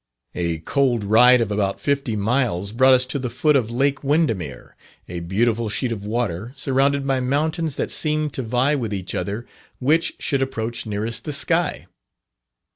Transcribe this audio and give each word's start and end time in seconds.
A 0.33 0.57
cold 0.61 1.03
ride 1.03 1.41
of 1.41 1.51
about 1.51 1.79
fifty 1.79 2.15
miles 2.15 2.71
brought 2.71 2.95
us 2.95 3.05
to 3.05 3.19
the 3.19 3.29
foot 3.29 3.55
of 3.55 3.69
Lake 3.69 4.03
Windermere, 4.03 4.75
a 5.07 5.19
beautiful 5.19 5.69
sheet 5.69 5.91
of 5.91 6.07
water, 6.07 6.53
surrounded 6.55 7.05
by 7.05 7.19
mountains 7.19 7.75
that 7.75 7.91
seemed 7.91 8.33
to 8.33 8.41
vie 8.41 8.73
with 8.73 8.95
each 8.95 9.13
other 9.13 9.45
which 9.77 10.13
should 10.17 10.41
approach 10.41 10.87
nearest 10.87 11.23
the 11.23 11.33
sky. 11.33 11.85